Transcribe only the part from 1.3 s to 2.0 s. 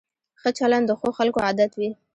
عادت وي.